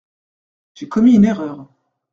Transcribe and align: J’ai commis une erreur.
J’ai 0.73 0.89
commis 0.89 1.13
une 1.13 1.25
erreur. 1.25 1.69